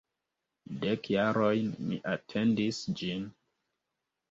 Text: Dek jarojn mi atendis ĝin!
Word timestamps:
Dek 0.85 1.09
jarojn 1.17 1.69
mi 1.91 2.01
atendis 2.15 2.83
ĝin! 3.03 3.31